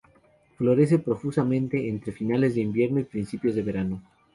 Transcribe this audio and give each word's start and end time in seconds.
Florece 0.57 0.97
profusamente 0.97 1.87
entre 1.87 2.11
finales 2.11 2.55
de 2.55 2.61
invierno 2.61 2.99
y 3.01 3.03
principios 3.03 3.53
de 3.53 3.61
verano. 3.61 4.01